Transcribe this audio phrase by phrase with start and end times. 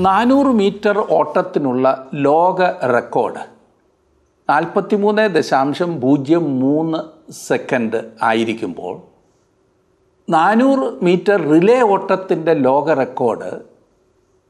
[0.00, 3.38] നാനൂറ് മീറ്റർ ഓട്ടത്തിനുള്ള ലോക റെക്കോർഡ്.
[4.50, 6.98] നാൽപ്പത്തിമൂന്ന് ദശാംശം പൂജ്യം മൂന്ന്
[7.32, 9.02] സെക്കൻഡ് ആയിരിക്കുമ്പോൾ
[10.30, 13.60] നാനൂറ് മീറ്റർ റിലേ ഓട്ടത്തിന്റെ ലോക റെക്കോർഡ്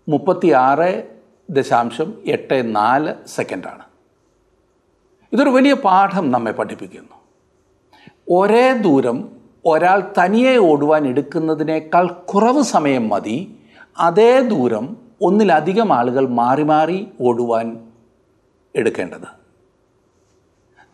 [0.08, 1.08] മുപ്പത്തിയാറ്
[1.50, 3.82] ദശാംശം എട്ട് നാല് സെക്കൻഡാണ്.
[5.32, 7.16] ഇതൊരു വലിയ പാഠം നമ്മെ പഠിപ്പിക്കുന്നു.
[8.30, 9.28] ഒരേ ദൂരം
[9.66, 13.58] ഒരാൾ തനിയെ ഓടുവാൻ എടുക്കുന്നതിനേക്കാൾ കുറവ് സമയം മതി.
[13.98, 17.88] അതേ ദൂരം ഒന്നിലധികം ആളുകൾ മാറി മാറി ഓടുവാൻ
[18.76, 19.40] എടുക്കേണ്ടത്.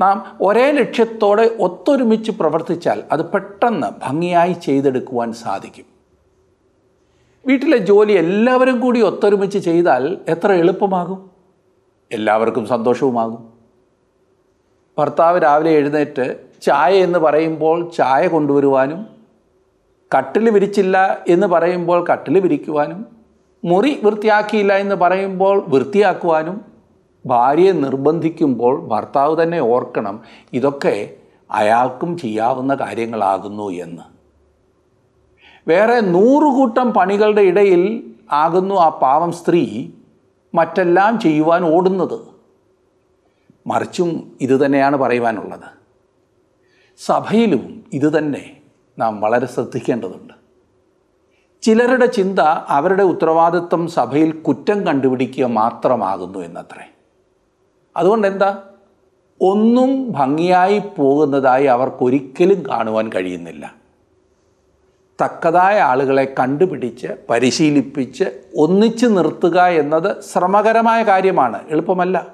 [0.01, 5.85] നാം ഒരേ ലക്ഷ്യത്തോടെ ഒത്തൊരുമിച്ച് പ്രവർത്തിച്ചാൽ അത് പെട്ടെന്ന് ഭംഗിയായി ചെയ്തെടുക്കുവാൻ സാധിക്കും.
[7.47, 11.31] വീട്ടിലെ ജോലി എല്ലാവരും കൂടി ഒത്തൊരുമിച്ച് ചെയ്താൽ എത്ര എളുപ്പമാകും?
[12.13, 13.53] എല്ലാവർക്കും സന്തോഷവുമാകും.
[14.99, 19.07] ഭർത്താവ് രാവിലെ എഴുന്നേറ്റ് ചായ എന്ന് പറയുമ്പോൾ ചായ കൊണ്ടുവരുവാനും
[20.19, 23.16] കട്ടിൽ വിരിച്ചില്ല എന്ന് പറയുമ്പോൾ കട്ടിൽ വിരിക്കുവാനും
[23.65, 26.61] മുറി വൃത്തിയാക്കിയില്ല എന്ന് പറയുമ്പോൾ വൃത്തിയാക്കുവാനും
[27.27, 30.21] ഭാര്യയെ നിർബന്ധിക്കുമ്പോൾ ഭർത്താവ് തന്നെ ഓർക്കണം
[30.53, 31.17] ഇതൊക്കെ
[31.51, 34.03] അയാൾക്കും ചെയ്യാവുന്ന കാര്യങ്ങളാകുന്നു എന്ന്.
[35.69, 39.89] വേറെ നൂറുകൂട്ടം പണികളുടെ ഇടയിൽ ആകുന്നു ആ പാവം സ്ത്രീ
[40.55, 42.21] മറ്റെല്ലാം ചെയ്യുവാൻ ഓടുന്നത്.
[43.67, 45.77] മറിച്ചും ഇതുതന്നെയാണ് പറയുവാനുള്ളത്.
[46.99, 48.57] സഭയിലും ഇതുതന്നെ
[48.99, 50.46] നാം വളരെ ശ്രദ്ധിക്കേണ്ടതുണ്ട്.
[51.63, 56.91] ചിലരുടെ ചിന്ത അവരുടെ ഉത്തരവാദിത്വം സഭയിൽ കുറ്റം കണ്ടുപിടിക്കുക മാത്രമാകുന്നു എന്നത്രേ.
[57.97, 58.63] അതുകൊണ്ട് എന്താ
[59.41, 63.75] ഒന്നും ഭംഗിയായി പോകുന്നതായി അവർക്കൊരിക്കലും കാണുവാൻ കഴിയുന്നില്ല.
[65.25, 68.25] തക്കതായ ആളുകളെ കണ്ടുപിടിച്ച് പരിശീലിപ്പിച്ച്
[68.57, 72.27] ഒന്നിച്ചു നിർത്തുക എന്നത് ശ്രമകരമായ കാര്യമാണ് എളുപ്പമല്ല.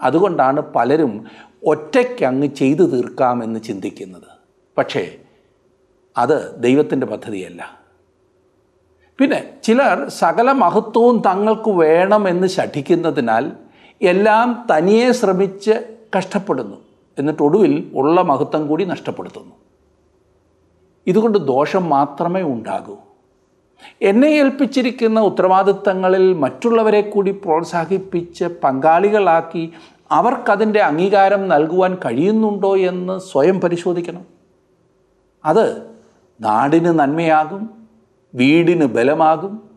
[0.00, 1.26] അതുകൊണ്ടാണ് പലരും
[1.66, 4.38] ഒറ്റയ്ക്കങ്ങ് ചെയ്തു തീർക്കാമെന്ന് ചിന്തിക്കുന്നത്.
[4.78, 5.16] പക്ഷേ
[6.16, 7.78] അത് ദൈവത്തിന്റെ പദ്ധതിയല്ല.
[9.18, 13.52] പിന്നെ ചിലർ സകല മഹത്വവും തങ്ങൾക്ക് വേണമെന്ന് ശഠിക്കുന്നതിനാൽ
[14.02, 16.76] എല്ലാം തനിയെ ശ്രമിച്ച് കഷ്ടപ്പെടുന്നു.
[17.18, 19.52] എന്നിട്ട് ഒടുവിൽ ഉള്ള മഹത്വം കൂടി നഷ്ടപ്പെടുത്തുന്നു.
[21.06, 22.96] ഇതുകൊണ്ട് ദോഷം മാത്രമേ ഉണ്ടാകൂ.
[24.02, 29.72] എന്നെ ഏൽപ്പിച്ചിരിക്കുന്ന ഉത്തരവാദിത്തങ്ങളിൽ മറ്റുള്ളവരെ കൂടി പ്രോത്സാഹിപ്പിച്ച് പങ്കാളികളാക്കി
[30.10, 34.24] അവർക്കതിന്റെ അംഗീകാരം നൽകുവാൻ കഴിയുന്നുണ്ടോ എന്ന് സ്വയം പരിശോധിക്കണം.
[35.44, 35.90] അത്
[36.40, 37.77] നാടിന് നന്മയാകും
[38.34, 39.70] വീടിന് ബലമാകും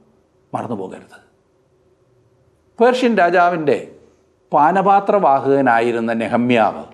[0.53, 1.31] മറന്നു പോകരുത്
[2.83, 3.95] പേർഷ്യൻ രാജാവിന്റെ
[4.53, 6.85] പാനപാത്രവാഹകനായിരുന്ന നെഹമ്യാവ്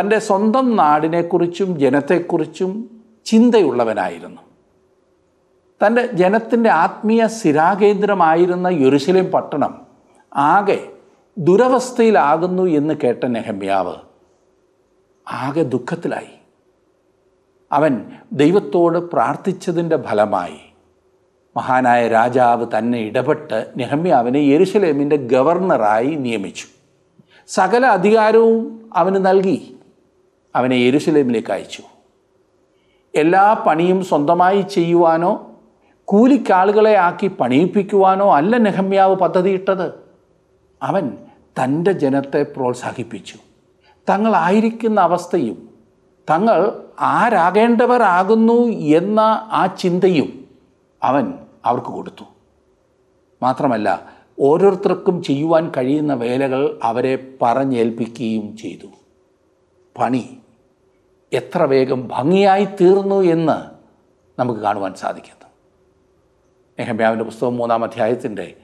[0.00, 4.42] തന്റെ സ്വന്തം നാടിനെക്കുറിച്ചും ജനത്തെക്കുറിച്ചും ചിന്തയുള്ളവനായിരുന്നു.
[5.86, 9.86] തന്റെ ജനത്തിന്റെ ആത്മീയ സ്ഥിരാകേന്ദ്രമായിരുന്ന യെരുശലേം പട്ടണം
[10.34, 10.88] ആകെ
[11.38, 13.94] ദുരവസ്ഥയിലാകുന്നു എന്ന് കേട്ട നെഹമ്യാവ്
[15.32, 16.35] ആകെ ദുഃഖത്തിലായി.
[17.72, 20.58] അവൻ ദൈവത്തോട് പ്രാർത്ഥിച്ചതിന്റെ ഫലമായി
[21.56, 26.66] മഹാനായ രാജാവ് തന്നെ ഇടപെട്ട് നെഹമ്യാവിനെ യെരുഷലേമിന്റെ ഗവർണറായി നിയമിച്ചു.
[27.46, 29.76] സകല അധികാരവും അവന് നൽകി.
[30.56, 31.82] അവനെ യെരുഷലേമിലേക്ക് അയച്ചു.
[33.14, 35.60] എല്ലാ പണിയും സ്വന്തമായി ചെയ്യുവാനോ
[36.04, 39.92] കൂലിക്കാളുകളെ ആക്കി പണിയിപ്പിക്കുവാനോ അല്ല നെഹമ്യാവ് പദ്ധതിയിട്ടത്.
[40.82, 41.12] അവൻ
[41.64, 43.38] തന്റെ ജനത്തെ പ്രോത്സാഹിപ്പിച്ചു.
[44.08, 45.75] തങ്ങളായിരിക്കുന്ന അവസ്ഥയും
[46.30, 49.20] തങ്ങൾ ആരാകേണ്ടവരാകുന്നു എന്ന
[49.52, 50.48] ആ ചിന്തയും
[51.02, 52.24] അവൻ അവർക്ക് കൊടുത്തു.
[53.42, 54.06] മാത്രമല്ല
[54.40, 58.86] ഓരോരുത്തർക്കും ചെയ്യുവാൻ കഴിയുന്ന വേലകൾ അവരെ പറഞ്ഞേൽപ്പിക്കുകയും ചെയ്തു.
[59.98, 60.38] പണി
[61.32, 63.76] എത്ര വേഗം ഭംഗിയായി തീർന്നു എന്ന്
[64.40, 65.48] നമുക്ക് കാണുവാൻ സാധിക്കുന്നു.
[66.78, 68.56] നെഹമ്യാവിന്റെ പുസ്തകം മൂന്നാം അധ്യായത്തിന്റെ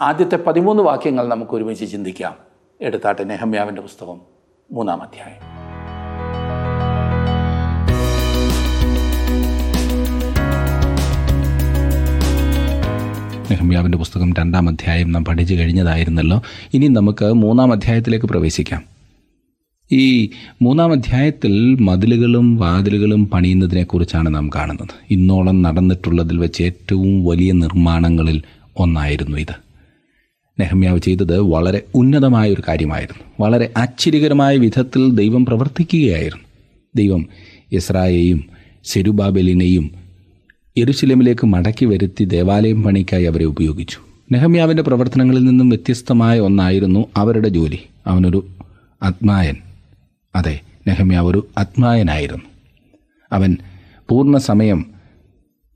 [0.00, 2.36] ആദ്യത്തെ പതിമൂന്ന് വാക്യങ്ങൾ നമുക്ക് ഒരുമിച്ച് ചിന്തിക്കാം.
[2.80, 4.20] എടുത്താട്ടെ നെഹമ്യാവിന്റെ പുസ്തകം
[4.72, 5.59] മൂന്നാം അധ്യായം.
[13.50, 16.42] നെഹമ്യാവിന്റെ പുസ്തകം രണ്ടാം അധ്യായം നാം പഠിച്ചു കഴിഞ്ഞതായിരുന്നല്ലോ.
[16.74, 18.82] ഇനി നമുക്ക് മൂന്നാം അധ്യായത്തിലേക്ക് പ്രവേശിക്കാം.
[19.92, 20.30] ഈ
[20.62, 24.88] മൂന്നാം അധ്യായത്തിൽ മതിലുകളും വാതിലുകളും പണിയുന്നതിനെക്കുറിച്ചാണ് നാം കാണുന്നത്.
[25.10, 28.42] ഇന്നോളം നടന്നിട്ടുള്ളതിൽ വെച്ച് ഏറ്റവും വലിയ നിർമ്മാണങ്ങളിൽ
[28.76, 29.54] ഒന്നായിരുന്നു ഇത്.
[30.60, 33.24] നെഹമ്യാവ് ചെയ്തത് വളരെ ഉന്നതമായ ഒരു കാര്യമായിരുന്നു.
[33.40, 36.44] വളരെ ആശ്ചര്യകരമായ വിധത്തിൽ ദൈവം പ്രവർത്തിക്കുകയായിരുന്നു.
[36.96, 37.26] ദൈവം
[37.72, 38.44] ഇസ്രായേയും
[38.84, 40.09] സെരുബാബെലിനെയും
[40.80, 43.98] യെരുശലേമിലേക്ക് മടക്കി വരുത്തി ദേവാലയം പണിക്കായി അവരെ ഉപയോഗിച്ചു.
[44.32, 47.78] നെഹമ്യാവിന്റെ പ്രവർത്തനങ്ങളിൽ നിന്നും വ്യത്യസ്തമായ ഒന്നായിരുന്നു അവരുടെ ജോലി.
[48.06, 48.46] അവനൊരു
[49.02, 49.54] ആത്മായൻ.
[50.36, 52.44] അതെ നെഹമ്യാവ് ഒരു ആത്മായനായിരുന്നു.
[53.32, 53.56] അവൻ
[54.08, 54.86] പൂർണ സമയം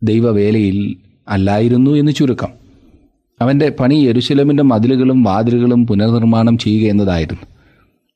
[0.03, 0.97] ദൈവവേലയിൽ
[1.29, 2.49] അല്ലായിരുന്നു എന്ന് ചുരുക്കം.
[3.41, 7.43] അവന്റെ പണി യെരുശലമിന്റെ മതിലുകളും വാതിലുകളും പുനർനിർമ്മാണം ചെയ്യുക എന്നതായിരുന്നു.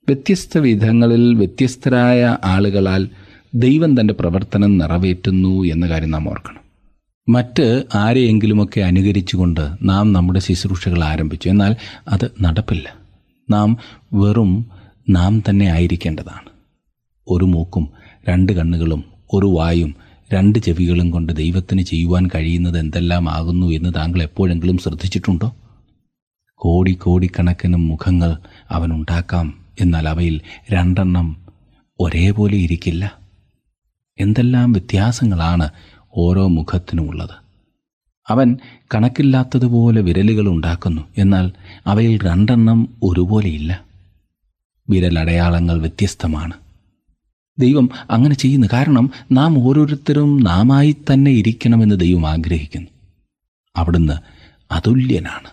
[0.09, 3.09] വ്യത്യസ്ത വിധങ്ങളിൽ വ്യത്യസ്തരായ ആളുകളാൽ
[3.55, 6.58] ദൈവം തന്റെ പ്രവർത്തനം നിറവേറ്റുന്നു എന്ന കാര്യം നാം ഓർക്കണം.
[7.29, 11.49] മറ്റ് ആരെയെങ്കിലുമൊക്കെ അനുകരിച്ചുകൊണ്ട് നാം നമ്മുടെ ശുശ്രൂഷകൾ ആരംഭിച്ചു.
[11.49, 11.77] എന്നാൽ
[12.09, 12.97] അത് നടപ്പില്ല.
[13.51, 13.77] നാം
[14.13, 14.67] വെറും
[15.11, 16.49] നാം തന്നെ ആയിരിക്കേണ്ടതാണ്.
[17.29, 17.89] ഒരു മൂക്കും
[18.29, 19.95] രണ്ട് കണ്ണുകളും ഒരു വായും
[20.33, 25.57] രണ്ട് ചെവികളും കൊണ്ട് ദൈവത്തിന് ചെയ്യുവാൻ കഴിയുന്നത് എന്തെല്ലാം ആകുന്നു എന്ന് താങ്കൾ എപ്പോഴെങ്കിലും ശ്രദ്ധിച്ചിട്ടുണ്ടോ?
[26.55, 28.37] കോടി കോടിക്കണക്കിന് മുഖങ്ങൾ
[28.71, 30.41] അവനുണ്ടാക്കാം എന്നാൽ അവയിൽ
[30.71, 31.37] രണ്ടെണ്ണം
[32.01, 33.13] ഒരേപോലെ ഇരിക്കില്ല.
[34.21, 35.69] എന്തെല്ലാം വ്യത്യാസങ്ങളാണ്
[36.19, 37.49] ഓരോ മുഖത്തിനുമുള്ളത്
[38.29, 38.59] അവൻ
[38.95, 41.03] കണക്കില്ലാത്തതുപോലെ വിരലുകൾ ഉണ്ടാക്കുന്നു.
[41.19, 41.53] എന്നാൽ
[41.87, 43.85] അവയിൽ രണ്ടെണ്ണം ഒരുപോലെയില്ല
[44.91, 46.53] വിരലടയാളങ്ങൾ വ്യത്യസ്തമാണ്.
[47.59, 48.67] ദൈവം അങ്ങനെ ചെയ്യുന്നു.
[48.73, 52.89] കാരണം നാം ഓരോരുത്തരും നാമായി തന്നെ ഇരിക്കണമെന്ന് ദൈവം ആഗ്രഹിക്കുന്നു.
[53.77, 54.13] അവിടുന്ന്
[54.73, 55.51] അതുല്യനാണ്.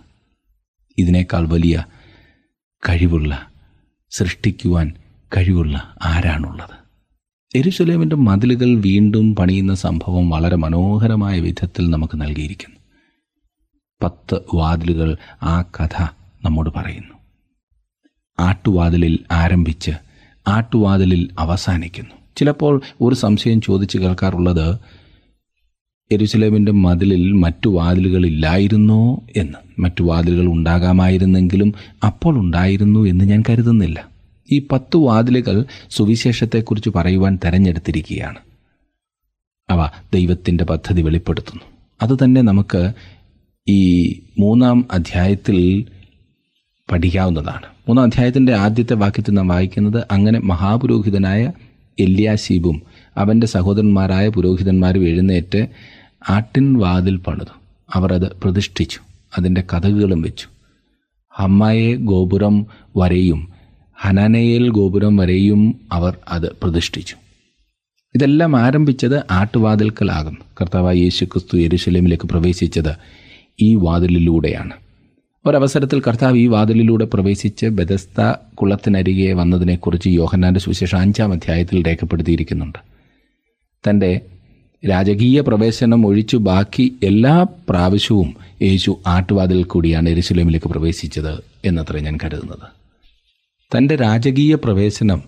[0.97, 1.85] ഇതിനേക്കാൾ വലിയ
[2.89, 3.47] കഴിവുള്ള
[4.11, 4.93] സൃഷ്ടിക്കുവാൻ
[5.37, 6.84] കഴിവുള്ള ആരാണുള്ളത്?
[7.55, 12.75] എരുസലേമിന്റെ മതിലുകൾ വീണ്ടും പണിയുന്ന സംഭവം വളരെ മനോഹരമായ വിധത്തിൽ നമുക്ക് നൽകിയിരിക്കുന്നു.
[14.03, 16.03] പത്ത് വാതിലുകൾ ആ കഥ
[16.45, 17.13] നമ്മോട് പറയുന്നു.
[18.39, 19.91] ആട്ടുവാതിലിൽ ആരംഭിച്ച്
[20.47, 22.15] ആട്ടുവാതിലിൽ അവസാനിക്കുന്നു.
[22.37, 24.77] ചിലപ്പോൾ ഒരു സംശയം ചോദിച്ച് കേൾക്കാറുള്ളത്
[26.11, 29.81] എരുസലേമിന്റെ മതിലിൽ മറ്റു വാതിലുകളില്ലായിരുന്നോ എന്ന്.
[29.81, 31.73] മറ്റു വാതിലുകൾ ഉണ്ടാകാമായിരുന്നെങ്കിലും
[32.05, 34.14] അപ്പോൾ ഉണ്ടായിരുന്നു എന്ന് ഞാൻ കരുതുന്നില്ല.
[34.51, 38.37] ഈ പത്തു വാതിലുകൾ സുവിശേഷത്തെക്കുറിച്ച് പറയുവാൻ തെരഞ്ഞെടുത്തിരിക്കുകയാണ്.
[39.69, 41.63] അവ ദൈവത്തിന്റെ പദ്ധതി വെളിപ്പെടുത്തുന്നു.
[42.01, 42.93] അതുതന്നെ നമുക്ക്
[43.67, 44.09] ഈ
[44.39, 45.85] മൂന്നാം അധ്യായത്തിൽ
[46.91, 47.65] പഠിക്കാവുന്നതാണ്.
[47.87, 51.51] മൂന്നാം അധ്യായത്തിന്റെ ആദ്യത്തെ വാക്യത്തിൽ നാം വായിക്കുന്നത് അങ്ങനെ മഹാപുരോഹിതനായ
[51.99, 52.81] എല്യാശീബും
[53.17, 55.67] അവന്റെ സഹോദരന്മാരായ പുരോഹിതന്മാരും എഴുന്നേറ്റ്
[56.29, 57.59] ആട്ടിൻ വാതിൽ പണിതു.
[57.93, 58.99] അവർ അത് പ്രതിഷ്ഠിച്ചു.
[59.37, 60.47] അതിന്റെ കഥകുകളും വെച്ചു.
[61.37, 62.65] അമ്മയെ ഗോപുരം
[62.97, 63.54] വരെയും
[63.97, 67.15] ഹനാനയേൽ ഗോപുരം വരെയും അവർ അത് പ്രതിഷ്ഠിച്ചു.
[68.15, 70.39] ഇതെല്ലാം ആരംഭിച്ചത് ആട്ടുവാതിൽക്കലാകുന്നു.
[70.61, 72.95] കർത്താവായ യേശു ക്രിസ്തു യരുശലേമിലേക്ക് പ്രവേശിച്ചത്
[73.61, 74.71] ഈ വാതിലിലൂടെയാണ്.
[75.45, 82.79] ഒരവസരത്തിൽ കർത്താവ് ഈ വാതിലിലൂടെ പ്രവേശിച്ച് ബദസ്ത കുളത്തിനരികെ വന്നതിനെക്കുറിച്ച് യോഹന്നാന്റെ സുവിശേഷം അഞ്ചാം അധ്യായത്തിൽ രേഖപ്പെടുത്തിയിരിക്കുന്നുണ്ട്.
[83.89, 84.21] തന്റെ
[84.89, 92.74] രാജകീയ പ്രവേശനം ഒഴിച്ചു ബാക്കി എല്ലാ പ്രാവശ്യവും യേശു ആട്ടുവാതിൽ കൂടിയാണ് എരുസലേമിലേക്ക് പ്രവേശിച്ചത് എന്നത്ര ഞാൻ കരുതുന്നത്.
[93.65, 95.23] തന്റെ രാജകീയ പ്രവേശനം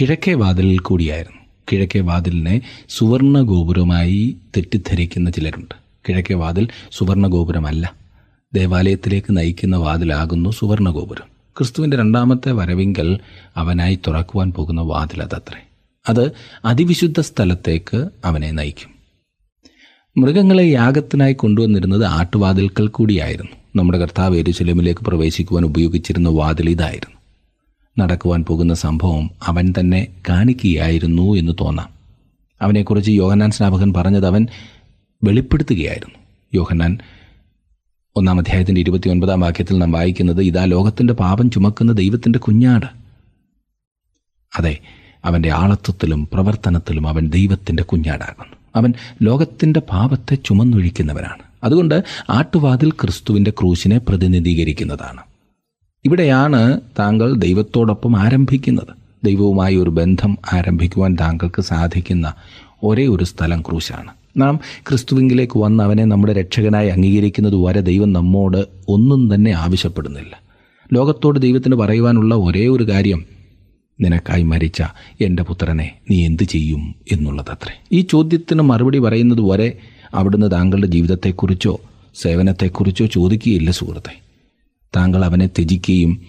[0.00, 1.38] കിഴക്കേ വാതിലിൽ കൂടിയായിരുന്നു.
[1.72, 5.74] കിഴക്കേ വാതിലിനെ സുവർണ ഗോപുരമായി തെറ്റിദ്ധരിക്കുന്ന ചിലരുണ്ട്.
[6.08, 7.94] കിഴക്കേ വാതിൽ സുവർണ ഗോപുരമല്ല
[8.54, 11.26] ദേവാലയത്തിലേക്ക് നയിക്കുന്ന വാതിലാകുന്നു സുവർണ ഗോപുരം
[11.58, 13.18] ക്രിസ്തുവിന്റെ രണ്ടാമത്തെ വരവിങ്കൽ
[13.56, 15.60] അവനായി തുറക്കുവാൻ പോകുന്ന വാതിൽ അതത്രേ.
[16.08, 16.32] അത്
[16.64, 18.90] അതിവിശുദ്ധ സ്ഥലത്തേക്ക് അവനെ നയിക്കും.
[20.22, 23.52] മൃഗങ്ങളെ യാഗത്തിനായി കൊണ്ടുവന്നിരുന്നത് ആട്ടുവാതിൽക്കൽ കൂടിയായിരുന്നു.
[23.76, 27.17] നമ്മുടെ കർത്താവ് എരുശലേമിലേക്ക് പ്രവേശിക്കുവാൻ ഉപയോഗിച്ചിരുന്ന വാതിൽ ഇതായിരുന്നു.
[27.98, 31.88] നടക്കുവാൻ പോകുന്ന സംഭവം അവൻ തന്നെ കാണിക്കുകയായിരുന്നു എന്ന് തോന്നാം.
[32.62, 34.46] അവനെക്കുറിച്ച് യോഹന്നാൻ സ്നാപകൻ പറഞ്ഞത് അവൻ
[35.24, 36.14] വെളിപ്പെടുത്തുകയായിരുന്നു.
[36.54, 36.98] യോഹന്നാൻ
[38.16, 42.86] ഒന്നാം അധ്യായത്തിന്റെ ഇരുപത്തി ഒൻപതാം വാക്യത്തിൽ നാം വായിക്കുന്നത് ഇതാ ലോകത്തിന്റെ പാപം ചുമക്കുന്ന ദൈവത്തിന്റെ കുഞ്ഞാട്.
[44.58, 44.78] അതെ
[45.24, 48.56] അവന്റെ ആളത്വത്തിലും പ്രവർത്തനത്തിലും അവൻ ദൈവത്തിന്റെ കുഞ്ഞാടാകുന്നു.
[48.76, 51.42] അവൻ ലോകത്തിന്റെ പാപത്തെ ചുമന്നൊഴിക്കുന്നവനാണ്.
[51.64, 55.20] അതുകൊണ്ട് ആട്ടുവാതിൽ ക്രിസ്തുവിന്റെ ക്രൂശിനെ പ്രതിനിധീകരിക്കുന്നതാണ്.
[56.08, 58.88] ഇവിടെയാണ് താങ്കൾ ദൈവത്തോടൊപ്പം ആരംഭിക്കുന്നത്.
[59.24, 62.34] ദൈവവുമായി ഒരു ബന്ധം ആരംഭിക്കുവാൻ താങ്കൾക്ക് സാധിക്കുന്ന
[62.82, 64.10] ഒരേ ഒരു സ്ഥലം ക്രൂശാണ്.
[64.36, 70.40] നാം ക്രിസ്തുവിങ്കിലേക്ക് വന്ന് അവനെ നമ്മുടെ രക്ഷകനായി അംഗീകരിക്കുന്നത് വരെ ദൈവം നമ്മോട് ഒന്നും തന്നെ ആവശ്യപ്പെടുന്നില്ല.
[70.92, 73.24] ലോകത്തോട് ദൈവത്തിന് പറയുവാനുള്ള ഒരേ ഒരു കാര്യം
[74.00, 74.82] നിനക്കായി മരിച്ച
[75.20, 76.94] എന്റെ പുത്രനെ നീ എന്തു ചെയ്യും?
[77.12, 77.82] എന്നുള്ളതത്രേ.
[77.92, 79.78] ഈ ചോദ്യത്തിന് മറുപടി പറയുന്നത് വരെ
[80.14, 81.80] അവിടുന്ന് താങ്കളുടെ ജീവിതത്തെക്കുറിച്ചോ
[82.14, 84.27] സേവനത്തെക്കുറിച്ചോ ചോദിക്കുകയില്ല സുഹൃത്തെ.
[84.96, 86.22] താങ്കൾ അവനെ ത്യജിക്കുകയും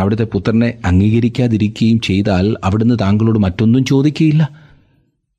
[0.00, 4.50] അവിടുത്തെ പുത്രനെ അംഗീകരിക്കാതിരിക്കുകയും ചെയ്താൽ അവിടുന്ന് താങ്കളോട് മറ്റൊന്നും ചോദിക്കുകയില്ല.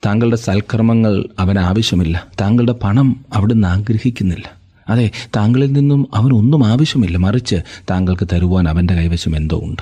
[0.05, 2.27] താങ്കളുടെ സൽക്കർമ്മങ്ങൾ അവന് ആവശ്യമില്ല.
[2.41, 4.51] താങ്കളുടെ പണം അവിടുന്ന് ആഗ്രഹിക്കുന്നില്ല.
[4.89, 7.17] അതെ താങ്കളിൽ നിന്നും അവനൊന്നും ആവശ്യമില്ല.
[7.17, 7.55] മറിച്ച്
[7.89, 9.81] താങ്കൾക്ക് തരുവാൻ അവന്റെ കൈവശം എന്തോ ഉണ്ട്.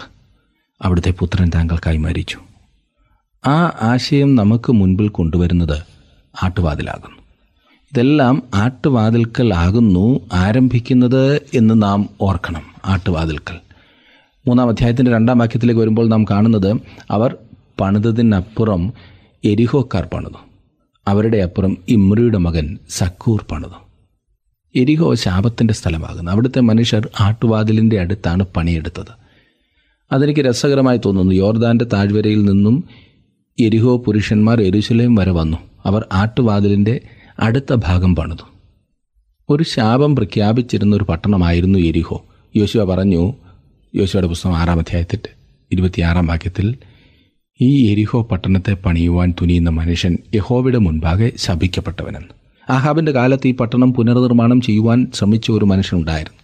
[0.82, 2.38] അവിടുത്തെ പുത്രൻ താങ്കൾക്കായി മരിച്ചു.
[3.48, 5.84] ആ ആശയം നമുക്ക് മുൻപിൽ കൊണ്ടുവരുന്നത്
[6.44, 7.18] ആട്ടുവാതിലാകുന്നു.
[7.94, 12.75] ഇതെല്ലാം ആട്ടുവാതിൽക്കൽ ആകുന്നു ആരംഭിക്കുന്നത് എന്ന് നാം ഓർക്കണം.
[12.86, 13.56] ആട്ടുവാതിൽക്കൽ.
[14.48, 16.76] മൂന്നാം അധ്യായത്തിന്റെ രണ്ടാം വാക്യത്തിലേക്ക് വരുമ്പോൾ നാം കാണുന്നത്
[17.12, 17.38] അവർ
[17.82, 18.94] പണിതതിനപ്പുറം
[19.46, 20.34] എരിഹോക്കാർ പണിതു.
[21.08, 23.86] അവരുടെ അപ്പുറം ഇമ്രിയുടെ മകൻ സക്കൂർ പണിതു.
[24.76, 26.32] എരിഹോ ശാപത്തിന്റെ സ്ഥലമാകുന്നു.
[26.32, 29.26] അവിടുത്തെ മനുഷ്യർ ആട്ടുവാതിലിന്റെ അടുത്താണ് പണിയെടുത്തത്.
[30.12, 31.34] അതെനിക്ക് രസകരമായി തോന്നുന്നു.
[31.36, 32.84] യോർദാന്റെ താഴ്വരയിൽ നിന്നും
[33.60, 35.58] എരിഹോ പുരുഷന്മാർ എരുശലേം വരെ വന്നു.
[35.86, 37.02] അവർ ആട്ടുവാതിലിന്റെ
[37.40, 38.48] അടുത്ത ഭാഗം പണിതു.
[39.50, 42.26] ഒരു ശാപം പ്രഖ്യാപിച്ചിരുന്ന ഒരു പട്ടണമായിരുന്നു എരിഹോ.
[42.58, 43.34] യോശുവ പറഞ്ഞു
[43.96, 45.20] യോശുവയുടെ പുസ്തകം ആറാം അധ്യായത്തിൽ
[45.72, 46.76] ഇരുപത്തിയാറാം വാക്യത്തിൽ
[47.62, 52.28] ഈ എരിഹോ പട്ടണത്തെ പണിയുവാൻ തുനിയുന്ന മനുഷ്യൻ യഹോവയുടെ മുൻപാകെ ശപിക്കപ്പെട്ടവനെന്ന്.
[52.72, 56.40] ആഹാബിന്റെ കാലത്ത് ഈ പട്ടണം പുനർനിർമ്മാണം ചെയ്യുവാൻ ശ്രമിച്ച ഒരു മനുഷ്യനുണ്ടായിരുന്നു.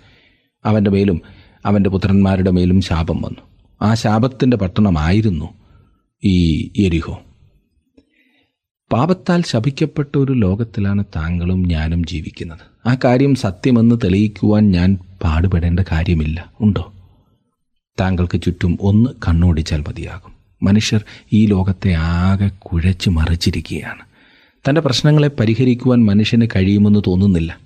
[0.66, 1.22] അവന്റെ മേലും
[1.66, 3.42] അവന്റെ പുത്രന്മാരുടെ മേലും ശാപം വന്നു.
[3.82, 5.50] ആ ശാപത്തിന്റെ പട്ടണമായിരുന്നു
[6.24, 7.22] ഈ എരിഹോ.
[8.92, 12.90] പാപത്താൽ ശപിക്കപ്പെട്ട ഒരു ലോകത്തിലാണ് താങ്കളും ഞാനും ജീവിക്കുന്നത്.
[12.90, 16.52] ആ കാര്യം സത്യമെന്ന് തെളിയിക്കുവാൻ ഞാൻ പാടുപെടേണ്ട കാര്യമില്ല.
[16.62, 16.94] ഉണ്ടോ?
[18.00, 20.32] താങ്കൾക്ക് ചുറ്റും ഒന്ന് കണ്ണോടിച്ചാൽ മതിയാകും.
[20.64, 24.02] മനുഷ്യർ ഈ ലോകത്തെ ആകെ കുഴച്ചു മറിച്ചിരിക്കുകയാണ്.
[24.70, 27.58] തന്റെ പ്രശ്നങ്ങളെ പരിഹരിക്കുവാൻ മനുഷ്യന് കഴിയുമെന്ന് തോന്നുന്നില്ല.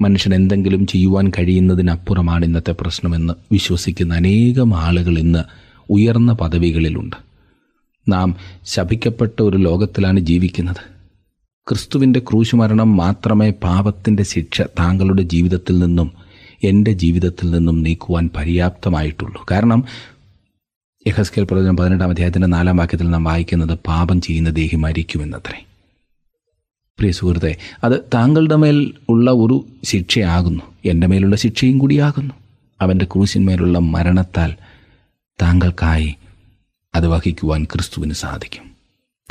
[0.00, 5.44] മനുഷ്യൻ എന്തെങ്കിലും ചെയ്യുവാൻ കഴിയുന്നതിനപ്പുറമാണ് ഇന്നത്തെ പ്രശ്നമെന്ന് വിശ്വസിക്കുന്ന അനേകം ആളുകൾ ഇന്ന്
[5.90, 7.16] ഉയർന്ന പദവികളിലുണ്ട്.
[8.08, 10.96] നാം ശപിക്കപ്പെട്ട ഒരു ലോകത്തിലാണ് ജീവിക്കുന്നത്.
[11.68, 16.25] ക്രിസ്തുവിന്റെ ക്രൂശുമരണം മാത്രമേ പാപത്തിന്റെ ശിക്ഷ താങ്കളുടെ ജീവിതത്തിൽ നിന്നും
[16.66, 19.46] എന്റെ ജീവിതത്തിൽ നിന്നും നീക്കുവാൻ പര്യാപ്തമായിട്ടുള്ളൂ.
[19.50, 19.84] കാരണം
[21.06, 25.64] യഹസ്കേൽ പ്രവചനം പതിനെട്ടാം അധ്യായത്തിന്റെ നാലാം വാക്യത്തിൽ നാം വായിക്കുന്നത് പാപം ചെയ്യുന്ന ദേഹി മരിക്കുമെന്നത്രേ.
[26.98, 30.62] പ്രിയ സുഹൃത്തെ അത് താങ്കളുടെ മേൽ ഉള്ള ഒരു ശിക്ഷയാകുന്നു.
[30.84, 32.34] എന്റെ മേലുള്ള ശിക്ഷയും കൂടിയാകുന്നു.
[32.80, 34.54] അവന്റെ ക്രൂശിന്മേലുള്ള മരണത്താൽ
[35.42, 36.14] താങ്കൾക്കായി
[36.94, 38.64] അത് വഹിക്കുവാൻ ക്രിസ്തുവിന് സാധിക്കും.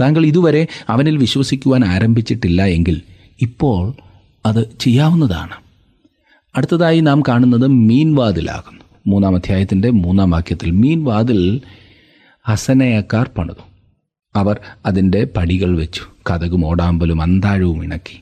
[0.01, 3.01] താങ്കൾ ഇതുവരെ അവനിൽ വിശ്വസിക്കുവാൻ ആരംഭിച്ചിട്ടില്ല എങ്കിൽ
[3.41, 3.93] ഇപ്പോൾ
[4.45, 5.64] അത് ചെയ്യാവുന്നതാണ്.
[6.55, 8.83] അടുത്തതായി നാം കാണുന്നത് മീൻവാതിലാകുന്നു.
[9.07, 11.61] മൂന്നാം അധ്യായത്തിന്റെ മൂന്നാം വാക്യത്തിൽ മീൻവാതിൽ
[12.47, 13.63] ഹസനയക്കാർ പണിതു.
[14.35, 18.21] അവർ അതിന്റെ പടികൾ വെച്ചു കഥകും ഓടാമ്പലും അന്താഴവും ഇണക്കി.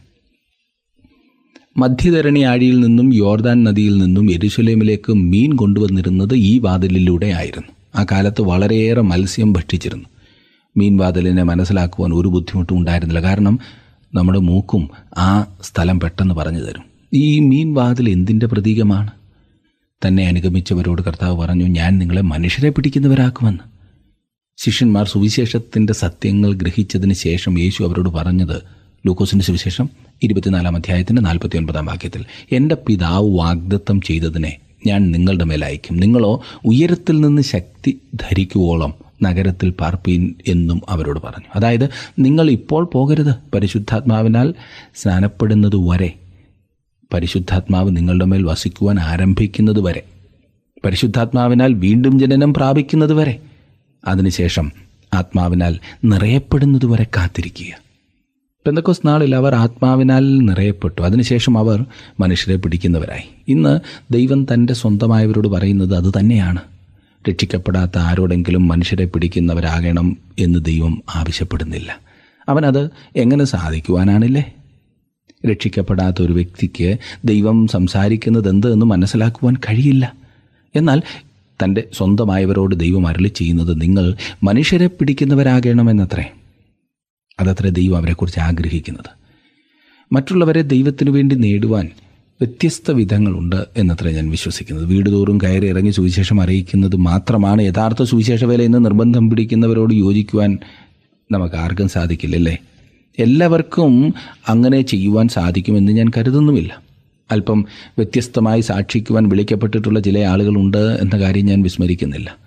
[1.78, 7.68] മധ്യധരണി ആഴിയിൽ നിന്നും യോർദാൻ നദിയിൽ നിന്നും എരുശലേമിലേക്ക് മീൻ കൊണ്ടുവന്നിരുന്നത് ഈ വാതിലിലൂടെ ആയിരുന്നു.
[7.96, 10.06] ആ കാലത്ത് വളരെയേറെ മത്സ്യം ഭക്ഷിച്ചിരുന്നു.
[10.78, 13.22] മീൻ വാതിലിനെ മനസ്സിലാക്കുവാൻ ഒരു ബുദ്ധിമുട്ടും ഉണ്ടായിരുന്നില്ല.
[13.22, 13.60] കാരണം
[14.14, 16.93] നമ്മുടെ മൂക്കും ആ സ്ഥലം പെട്ടെന്ന് പറഞ്ഞു തരും.
[17.14, 19.12] ഈ മീൻവാതിൽ എന്തിന്റെ പ്രതീകമാണ്?
[20.08, 23.60] തന്നെ അനുഗമിച്ചവരോട് കർത്താവ് പറഞ്ഞു ഞാൻ നിങ്ങളെ മനുഷ്യരെ പിടിക്കുന്നവരാക്കുമെന്ന്.
[24.58, 28.62] ശിഷ്യന്മാർ സുവിശേഷത്തിന്റെ സത്യങ്ങൾ ഗ്രഹിച്ചതിന് ശേഷം യേശു അവരോട് പറഞ്ഞത്
[29.08, 29.90] ലൂക്കോസിന്റെ സുവിശേഷം
[30.24, 37.22] ഇരുപത്തിനാലാം അധ്യായത്തിന്റെ നാൽപ്പത്തി ഒൻപതാം വാക്യത്തിൽ എന്റെ പിതാവ് വാഗ്ദത്തം ചെയ്തതിനെ ഞാൻ നിങ്ങളുടെ മേൽ അയക്കും നിങ്ങളോ ഉയരത്തിൽ
[37.22, 38.94] നിന്ന് ശക്തി ധരിക്കുവോളം
[39.24, 41.46] നഗരത്തിൽ പാർപ്പീൻ എന്നും അവരോട് പറഞ്ഞു.
[41.56, 41.90] അതായത്
[42.20, 43.36] നിങ്ങൾ ഇപ്പോൾ പോകരുത്.
[43.54, 44.54] പരിശുദ്ധാത്മാവിനാൽ
[44.96, 46.14] സ്നാനപ്പെടുന്നത് വരെ
[47.14, 50.04] പരിശുദ്ധാത്മാവ് നിങ്ങളുടെ മേൽ വസിക്കുവാൻ ആരംഭിക്കുന്നത് വരെ.
[50.86, 53.40] പരിശുദ്ധാത്മാവിനാൽ വീണ്ടും ജനനം പ്രാപിക്കുന്നത് വരെ.
[54.08, 54.72] അതിനുശേഷം
[55.14, 57.84] ആത്മാവിനാൽ നിറയപ്പെടുന്നതുവരെ കാത്തിരിക്കുക.
[58.66, 61.02] പെന്തക്കോസ് നാളിൽ അവർ ആത്മാവിനാൽ നിറയപ്പെട്ടു.
[61.02, 61.86] അതിനുശേഷം അവർ
[62.20, 63.30] മനുഷ്യരെ പിടിക്കുന്നവരായി.
[63.48, 63.80] ഇന്ന്
[64.14, 66.60] ദൈവം തന്റെ സ്വന്തമായവരോട് പറയുന്നത് അത് തന്നെയാണ്.
[67.30, 72.00] രക്ഷിക്കപ്പെടാത്ത ആരോടെങ്കിലും മനുഷ്യരെ പിടിക്കുന്നവരാകണം എന്ന് ദൈവം ആവശ്യപ്പെടുന്നില്ല.
[72.50, 74.54] അവനത് എങ്ങനെ സാധിക്കുവാനാണില്ലേ?
[75.52, 80.14] രക്ഷിക്കപ്പെടാത്ത ഒരു വ്യക്തിക്ക് ദൈവം സംസാരിക്കുന്നത് എന്ത് എന്ന് മനസ്സിലാക്കുവാൻ കഴിയില്ല.
[80.76, 81.02] എന്നാൽ
[81.64, 86.34] തന്റെ സ്വന്തമായവരോട് ദൈവം അരളി ചെയ്യുന്നത് നിങ്ങൾ മനുഷ്യരെ പിടിക്കുന്നവരാകണമെന്നത്രേ.
[87.40, 89.10] അതത്രേ ദൈവം അവരെക്കുറിച്ച് ആഗ്രഹിക്കുന്നത്.
[90.12, 91.90] മറ്റുള്ളവരെ ദൈവത്തിനു വേണ്ടി നേടുവാൻ
[92.42, 94.86] വ്യത്യസ്ത വിധങ്ങളുണ്ട് എന്നത്ര ഞാൻ വിശ്വസിക്കുന്നത്.
[94.86, 100.58] വീട് തോറും കയറി ഇറങ്ങി സുവിശേഷം അറിയിക്കുന്നത് മാത്രമാണ് യഥാർത്ഥ സുവിശേഷ വേല എന്ന് നിർബന്ധം പിടിക്കുന്നവരോട് യോജിക്കുവാൻ
[101.32, 102.58] നമുക്ക് ആർക്കും സാധിക്കില്ലല്ലേ?
[103.20, 104.14] എല്ലാവർക്കും
[104.48, 106.82] അങ്ങനെ ചെയ്യുവാൻ സാധിക്കുമെന്ന് ഞാൻ കരുതുന്നുമില്ല.
[107.32, 112.38] അല്പം വ്യത്യസ്തമായി സാക്ഷിക്കുവാൻ വിളിക്കപ്പെട്ടിട്ടുള്ള ചില ആളുകളുണ്ട് എന്ന കാര്യം ഞാൻ വിസ്മരിക്കുന്നില്ല.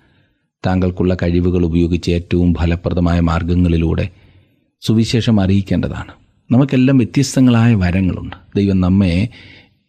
[0.65, 4.09] താങ്കൾക്കുള്ള കഴിവുകൾ ഉപയോഗിച്ച് ഏറ്റവും ഫലപ്രദമായ മാർഗങ്ങളിലൂടെ
[4.81, 6.11] സുവിശേഷം അറിയിക്കേണ്ടതാണ്.
[6.51, 8.35] നമുക്കെല്ലാം വ്യത്യസ്തങ്ങളായ വരങ്ങളുണ്ട്.
[8.55, 9.29] ദൈവം നമ്മെ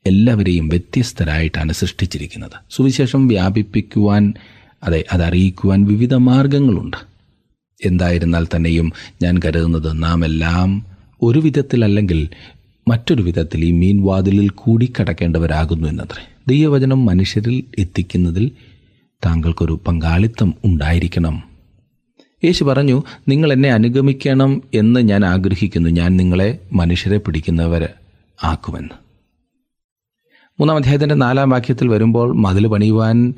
[0.07, 2.53] എല്ലാവരെയും വ്യത്യസ്തരായിട്ടാണ് സൃഷ്ടിച്ചിരിക്കുന്നത്.
[2.71, 4.35] സുവിശേഷം വ്യാപിപ്പിക്കുവാൻ
[4.83, 7.18] അതെ അതറിയിക്കുവാൻ വിവിധ മാർഗങ്ങളുണ്ട്
[7.85, 8.93] എന്തായിരുന്നാൽ തന്നെയും
[9.23, 10.87] ഞാൻ കരുതുന്നത് നാം എല്ലാം
[11.23, 12.29] ഒരു വിധത്തിലല്ലെങ്കിൽ
[12.89, 16.23] മറ്റൊരു വിധത്തിൽ ഈ മീൻവാതിലിൽ കൂടി കടക്കേണ്ടവരാകുന്നു എന്നത്രേ.
[16.49, 18.51] ദൈവവചനം മനുഷ്യരിൽ എത്തിക്കുന്നതിൽ
[19.27, 21.43] താങ്കൾക്കൊരു പങ്കാളിത്തം ഉണ്ടായിരിക്കണം.
[22.45, 25.89] യേശു പറഞ്ഞു നിങ്ങൾ എന്നെ അനുഗമിക്കണം എന്ന് ഞാൻ ആഗ്രഹിക്കുന്നു.
[25.89, 27.89] ഞാൻ നിങ്ങളെ മനുഷ്യരെ പിടിക്കുന്നവർ
[28.45, 28.95] ആക്കുമെന്ന്.
[30.61, 33.35] മൂന്നാം അധ്യായത്തിന്റെ നാലാം വാക്യത്തിൽ വരുമ്പോൾ മതിൽ പണിയുവാൻ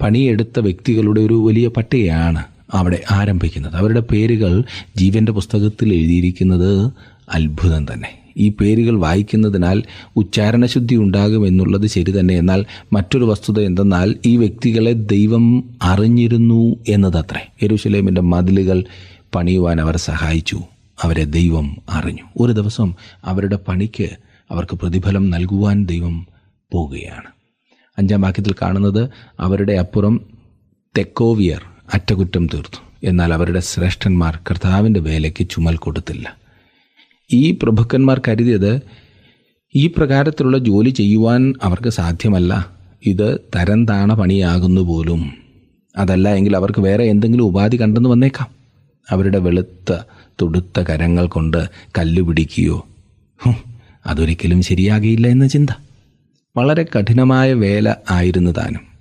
[0.00, 3.74] പണിയെടുത്ത വ്യക്തികളുടെ ഒരു വലിയ പട്ടികയാണ് അവിടെ ആരംഭിക്കുന്നത്.
[3.74, 4.62] അവരുടെ പേരുകൾ
[4.96, 6.92] ജീവന്റെ പുസ്തകത്തിൽ എഴുതിയിരിക്കുന്നത്
[7.34, 8.20] അത്ഭുതം തന്നെ.
[8.36, 9.82] ഈ പേരുകൾ വായിക്കുന്നതിനാൽ
[10.16, 12.34] ഉച്ചാരണശുദ്ധി ഉണ്ടാകുമെന്നുള്ളത് ശരി തന്നെ.
[12.34, 17.48] എന്നാൽ മറ്റൊരു വസ്തുത എന്തെന്നാൽ ഈ വ്യക്തികളെ ദൈവം അറിഞ്ഞിരുന്നു എന്നതത്രേ.
[17.62, 18.84] എരുശലേമിന്റെ മതിലുകൾ
[19.34, 20.60] പണിയുവാൻ അവർ സഹായിച്ചു.
[21.02, 22.44] അവരെ ദൈവം അറിഞ്ഞു.
[22.44, 22.94] ഒരു ദിവസം
[23.24, 24.08] അവരുടെ പണിക്ക്
[24.50, 26.26] അവർക്ക് പ്രതിഫലം നൽകുവാൻ ദൈവം
[26.72, 27.34] പോവുകയാണ്.
[27.98, 30.20] അഞ്ചാം വാക്യത്തിൽ കാണുന്നത് അവരുടെ അപ്പുറം
[30.98, 31.60] തെക്കോവിയർ
[31.94, 32.80] അറ്റകുറ്റം തീർത്തു.
[33.04, 36.36] എന്നാൽ അവരുടെ ശ്രേഷ്ഠന്മാർ കർത്താവിന്റെ വേലയ്ക്ക് ചുമൽ കൊടുത്തില്ല.
[37.32, 38.80] ഈ പ്രഭുക്കന്മാർ കരുതിയത്
[39.74, 42.70] ഈ പ്രകാരത്തിലുള്ള ജോലി ചെയ്യുവാൻ അവർക്ക് സാധ്യമല്ല.
[43.06, 45.32] ഇത് തരം താണ പണിയാകുന്നു പോലും.
[45.96, 48.48] അതല്ല എങ്കിൽ അവർക്ക് വേറെ എന്തെങ്കിലും ഉപാധി കണ്ടെന്ന് വന്നേക്കാം.
[49.10, 49.96] അവരുടെ വെളുത്ത
[50.42, 52.86] തുടുത്ത കരങ്ങൾ കൊണ്ട് കല്ല് പിടിക്കുകയോ.
[54.06, 55.70] അതൊരിക്കലും ശരിയാകില്ല എന്ന ചിന്ത.
[56.56, 58.93] വളരെ കഠിനമായ വേല ആയിരുന്നു താനും.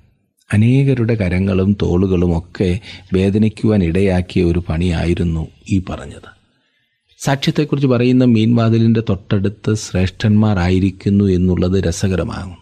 [0.54, 2.80] അനേകരുടെ കരങ്ങളും തോളുകളും ഒക്കെ
[3.14, 6.34] വേദനിക്കുവാൻ ഇടയാക്കിയ ഒരു പണിയായിരുന്നു ഈ പറഞ്ഞത്.
[7.20, 12.58] സാക്ഷ്യത്തെക്കുറിച്ച് പറയുന്ന മീൻവാതിലിന്റെ തൊട്ടടുത്ത് ശ്രേഷ്ഠന്മാരായിരിക്കുന്നു എന്നുള്ളത് രസകരമാകും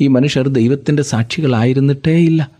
[0.00, 2.50] ഈ മനുഷ്യർ ദൈവത്തിന്റെ സാക്ഷികളായിരുന്നിട്ടേയില്ല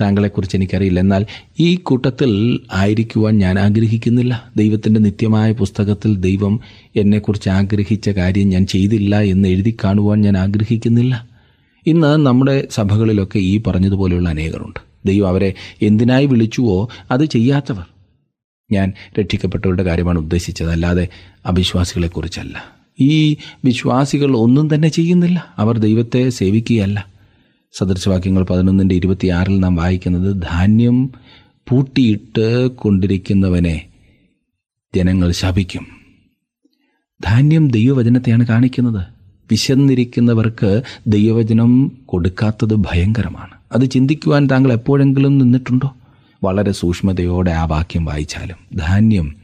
[0.00, 1.00] താങ്കളെക്കുറിച്ച് എനിക്കറിയില്ല.
[1.00, 1.26] എന്നാൽ
[1.60, 4.50] ഈ കൂട്ടത്തിൽ ആയിരിക്കുവാൻ ഞാൻ ആഗ്രഹിക്കുന്നില്ല.
[4.56, 6.60] ദൈവത്തിന്റെ നിത്യമായ പുസ്തകത്തിൽ ദൈവം
[6.96, 11.29] എന്നെക്കുറിച്ച് ആഗ്രഹിച്ച കാര്യം ഞാൻ ചെയ്തില്ല എന്ന് എഴുതി കാണുവാൻ ഞാൻ ആഗ്രഹിക്കുന്നില്ല.
[11.86, 14.80] ഇന്ന് നമ്മുടെ സഭകളിലൊക്കെ ഈ പറഞ്ഞതുപോലെയുള്ള അനേകരുണ്ട്.
[15.06, 17.86] ദൈവം അവരെ എന്തിനായി വിളിച്ചുവോ അത് ചെയ്യാത്തവർ.
[18.72, 21.08] ഞാൻ രക്ഷിക്കപ്പെട്ടവരുടെ കാര്യമാണ് ഉദ്ദേശിച്ചത് അല്ലാതെ
[21.46, 22.62] അവിശ്വാസികളെക്കുറിച്ചല്ല.
[23.00, 25.44] ഈ വിശ്വാസികൾ ഒന്നും തന്നെ ചെയ്യുന്നില്ല.
[25.56, 27.06] അവർ ദൈവത്തെ സേവിക്കുകയല്ല.
[27.78, 31.06] സദൃശവാക്യങ്ങൾ പതിനൊന്നിന്റെ ഇരുപത്തിയാറിൽ നാം വായിക്കുന്നത് ധാന്യം
[31.68, 33.88] പൂട്ടിയിട്ട് കൊണ്ടിരിക്കുന്നവനെ
[34.96, 35.86] ജനങ്ങൾ ശപിക്കും.
[37.24, 39.19] ധാന്യം ദൈവവചനത്തെയാണ് കാണിക്കുന്നത്.
[39.50, 43.50] വിശന്നിരിക്കുന്നവർക്ക് ദൈവവചനം കൊടുക്കാത്തത് ഭയങ്കരമാണ്.
[43.72, 45.94] അത് ചിന്തിക്കുവാൻ താങ്കൾ എപ്പോഴെങ്കിലും നിന്നിട്ടുണ്ടോ?
[46.44, 49.34] വളരെ സൂക്ഷ്മതയോടെ ആ വാക്യം വായിച്ചാലും ധാന്യം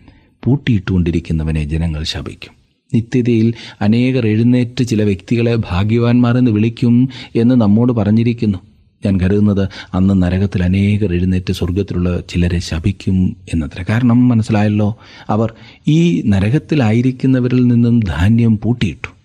[0.44, 2.56] പൂട്ടിയിട്ടുകൊണ്ടിരിക്കുന്നവനെ ജനങ്ങൾ ശപിക്കും.
[2.94, 8.58] നിത്യതയിൽ അനേകർ എഴുന്നേറ്റ് ചില വ്യക്തികളെ ഭാഗ്യവാന്മാരെന്ന് വിളിക്കും എന്ന് നമ്മോട് പറഞ്ഞിരിക്കുന്നു.
[9.06, 13.84] ഞാൻ കരുതുന്നത് അന്ന് നരകത്തിൽ അനേകർ എഴുന്നേറ്റ് സ്വർഗത്തിലുള്ള ചിലരെ ശപിക്കും എന്നത്ര.
[13.88, 14.98] കാരണം മനസ്സിലായല്ലോ
[15.30, 15.54] അവർ
[15.88, 19.15] ഈ നരകത്തിലായിരിക്കുന്നവരിൽ നിന്നും ധാന്യം പൂട്ടിയിട്ടു.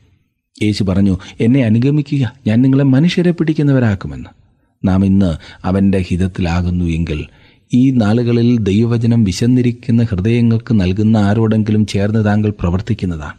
[0.61, 2.33] യേശു പറഞ്ഞു എന്നെ അനുഗമിക്കുക.
[2.47, 4.29] ഞാൻ നിങ്ങളെ മനുഷ്യരെ പിടിക്കുന്നവരാക്കുമെന്ന്.
[4.87, 7.25] നാം ഇന്ന് അവന്റെ ഹിതത്തിലാകുന്നു എങ്കിൽ
[7.73, 13.33] ഈ നാളുകളിൽ ദൈവവചനം വിശന്നിരിക്കുന്ന ഹൃദയങ്ങൾക്ക് നൽകുന്ന ആരോടെങ്കിലും ചേർന്ന് താങ്കൾ പ്രവർത്തിക്കുന്നതാണ്.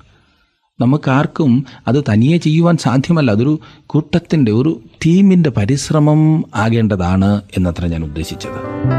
[0.80, 3.30] നമുക്കാർക്കും അത് തനിയെ ചെയ്യുവാൻ സാധ്യമല്ല.
[3.30, 8.92] അതൊരു കൂട്ടത്തിന്റെ ഒരു ടീമിന്റെ പരിശ്രമം ആകേണ്ടതാണ് എന്നത്ര ഞാൻ ഉദ്ദേശിച്ചത്.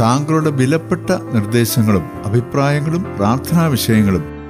[0.00, 4.35] താങ്കളുടെ വിലപ്പെട്ട നിർദ്ദേശങ്ങളും അഭിപ്രായങ്ങളും പ്രാർത്ഥനാ വിഷയങ്ങളും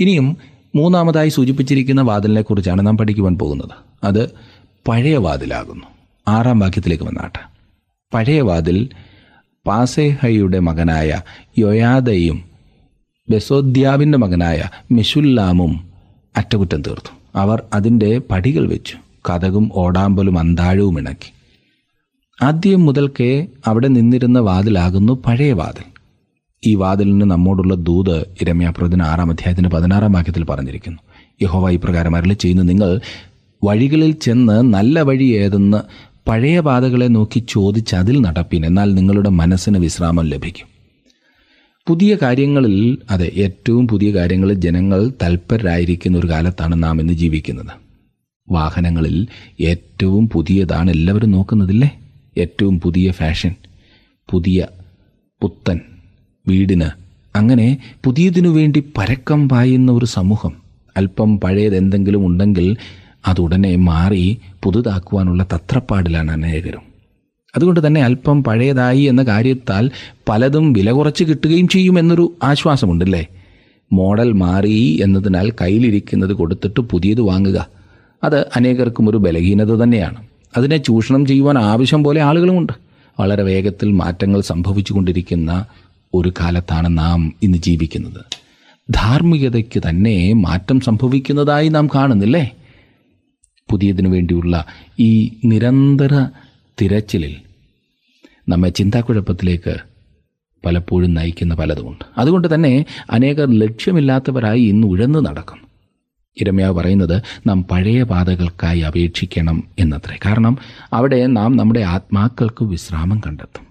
[0.00, 0.36] ഇനിയും
[0.74, 4.06] മൂന്നാമതായി സൂചിപ്പിച്ചിരിക്കുന്ന വാതിലിനെ കുറിച്ചാണ് നാം പഠിക്കുവാൻ പോകുന്നത്.
[4.06, 4.30] അത്
[4.88, 5.84] പഴയ വാതിലാകുന്നു.
[6.28, 7.38] ആറാം വാക്യത്തിലേക്ക് വന്നാട്ടെ.
[8.14, 8.88] പഴയ വാതിൽ
[9.66, 11.22] പാസേഹയുടെ മകനായ
[11.58, 12.44] യൊയാദയും
[13.30, 15.88] ബെസോദ്യാവിന്റെ മകനായ മിഷുല്ലാമും
[16.36, 17.38] അറ്റകുറ്റം തീർത്തു.
[17.38, 18.96] അവർ അതിന്റെ പടികൾ വെച്ചു.
[19.28, 21.32] കഥകും ഓടാമ്പലും അന്താഴവും ഇണക്കി.
[22.44, 25.97] ആദ്യം മുതൽക്കേ അവിടെ നിന്നിരുന്ന വാതിലാകുന്നു പഴയ വാതിൽ.
[26.66, 30.98] ഈ വാതിലിന് നമ്മോടുള്ള ദൂത് ഇരമ്യാപ്രവചന ആറാം അധ്യായത്തിന്റെ പതിനാറാം വാക്യത്തിൽ പറഞ്ഞിരിക്കുന്നു.
[31.42, 32.64] യഹോവ ഇപ്രകാരം അരളി ചെയ്യുന്നു.
[32.64, 33.00] നിങ്ങൾ
[33.64, 35.78] വഴികളിൽ ചെന്ന് നല്ല വഴി ഏതെന്ന്
[36.28, 40.66] പഴയ പാതകളെ നോക്കി ചോദിച്ച് അതിൽ നടപ്പിൻ എന്നാൽ നിങ്ങളുടെ മനസ്സിന് വിശ്രാമം ലഭിക്കും.
[41.86, 47.72] പുതിയ കാര്യങ്ങളിൽ അതെ ഏറ്റവും പുതിയ കാര്യങ്ങളിൽ ജനങ്ങൾ തൽപരരായിരിക്കുന്ന ഒരു കാലത്താണ് നാം ഇന്ന് ജീവിക്കുന്നത്.
[48.50, 49.26] വാഹനങ്ങളിൽ
[49.60, 52.00] ഏറ്റവും പുതിയതാണ് എല്ലാവരും നോക്കുന്നതില്ലേ?
[52.38, 53.54] ഏറ്റവും പുതിയ ഫാഷൻ
[54.30, 54.66] പുതിയ
[55.42, 55.80] പുത്തൻ
[56.48, 56.88] വീടിന്.
[57.36, 60.52] അങ്ങനെ പുതിയതിനു വേണ്ടി പരക്കം പായുന്ന ഒരു സമൂഹം
[60.96, 62.76] അല്പം പഴയത് എന്തെങ്കിലും ഉണ്ടെങ്കിൽ
[63.26, 66.82] അതുടനെ മാറി പുതുതാക്കുവാനുള്ള തത്രപ്പാടിലാണ് അനേകരും.
[67.56, 69.90] അതുകൊണ്ട് തന്നെ അല്പം പഴയതായി എന്ന കാര്യത്താൽ
[70.28, 73.26] പലതും വില കുറച്ച് കിട്ടുകയും ചെയ്യുമെന്നൊരു ആശ്വാസമുണ്ടല്ലേ?
[73.92, 77.66] മോഡൽ മാറി എന്നതിനാൽ കയ്യിലിരിക്കുന്നത് കൊടുത്തിട്ട് പുതിയത് വാങ്ങുക
[78.24, 80.16] അത് അനേകർക്കും ഒരു ബലഹീനത തന്നെയാണ്.
[80.56, 82.72] അതിനെ ചൂഷണം ചെയ്യുവാൻ ആവശ്യം പോലെ ആളുകളുമുണ്ട്.
[83.20, 85.66] വളരെ വേഗത്തിൽ മാറ്റങ്ങൾ സംഭവിച്ചു കൊണ്ടിരിക്കുന്ന
[86.14, 88.24] ഒരു കാലത്താണ് നാം ഇന്ന് ജീവിക്കുന്നത്.
[88.90, 92.50] ധാർമ്മികതയ്ക്ക് തന്നെ മാറ്റം സംഭവിക്കുന്നതായി നാം കാണുന്നില്ലേ?
[93.70, 94.64] പുതിയതിനു വേണ്ടിയുള്ള
[94.98, 96.26] ഈ നിരന്തര
[96.80, 97.36] തിരച്ചിലിൽ
[98.48, 99.76] നമ്മെ ചിന്താക്കുഴപ്പത്തിലേക്ക്
[100.64, 102.04] പലപ്പോഴും നയിക്കുന്ന പലതുമുണ്ട്.
[102.18, 105.58] അതുകൊണ്ട് തന്നെ അനേകർ ലക്ഷ്യമില്ലാത്തവരായി ഇന്ന് ഉഴന്നു നടക്കും.
[106.40, 110.18] ഇരമ്യാവ് പറയുന്നത് നാം പഴയ പാതകൾക്കായി അപേക്ഷിക്കണം എന്നത്രേ.
[110.26, 110.58] കാരണം
[110.92, 113.67] അവിടെ നാം നമ്മുടെ ആത്മാക്കൾക്ക് വിശ്രാമം കണ്ടെത്തും.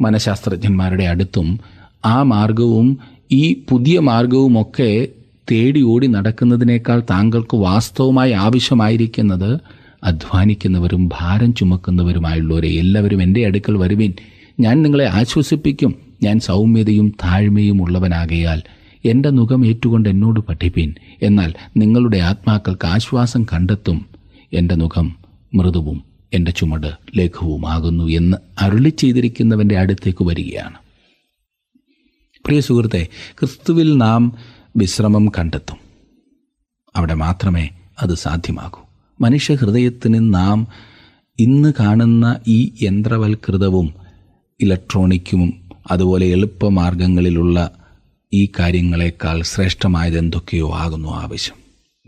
[0.00, 1.60] മനഃശാസ്ത്രജ്ഞന്മാരുടെ അടുത്തും
[2.04, 2.98] ആ മാർഗവും
[3.32, 5.08] ഈ പുതിയ മാർഗവുമൊക്കെ
[5.50, 9.60] തേടി ഓടി നടക്കുന്നതിനേക്കാൾ താങ്കൾക്ക് വാസ്തവമായി ആവശ്യമായിരിക്കുന്നത്
[10.04, 14.12] അധ്വാനിക്കുന്നവരും ഭാരം ചുമക്കുന്നവരുമായുള്ളവരെ എല്ലാവരും എന്റെ അടുക്കൽ വരുവിൻ.
[14.60, 15.94] ഞാൻ നിങ്ങളെ ആശ്വസിപ്പിക്കും.
[16.22, 18.62] ഞാൻ സൗമ്യതയും താഴ്മയും ഉള്ളവനാകയാൽ
[19.04, 20.94] എന്റെ മുഖം ഏറ്റുകൊണ്ട് എന്നോട് പഠിപ്പിൻ.
[21.22, 24.06] എന്നാൽ നിങ്ങളുടെ ആത്മാക്കൾക്ക് ആശ്വാസം കണ്ടെത്തും.
[24.52, 25.16] എന്റെ മുഖം
[25.54, 26.13] മൃദുവും.
[26.34, 30.78] എന്റെ ചുമട് ലഘുവുമാകുന്നു എന്ന് അരുളി ചെയ്തിരിക്കുന്നവന്റെ അടുത്തേക്ക് വരികയാണ്.
[32.44, 33.08] പ്രിയ സുഹൃത്തെ
[33.40, 34.36] ക്രിസ്തുവിൽ നാം
[34.76, 35.76] വിശ്രമം കണ്ടെത്തും.
[36.96, 37.68] അവിടെ മാത്രമേ
[38.00, 38.80] അത് സാധ്യമാകൂ.
[39.20, 40.68] മനുഷ്യഹൃദയത്തിന് നാം
[41.38, 43.94] ഇന്ന് കാണുന്ന ഈ യന്ത്രവൽകൃതവും
[44.60, 47.70] ഇലക്ട്രോണിക്കും അതുപോലെ എളുപ്പമാർഗങ്ങളിലുള്ള
[48.32, 51.56] ഈ കാര്യങ്ങളെക്കാൾ ശ്രേഷ്ഠമായത് എന്തൊക്കെയോ ആകുന്നു ആവശ്യം.